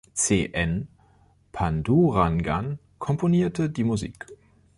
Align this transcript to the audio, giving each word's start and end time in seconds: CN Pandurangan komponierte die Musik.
CN 0.15 0.87
Pandurangan 1.51 2.79
komponierte 2.97 3.69
die 3.69 3.83
Musik. 3.83 4.25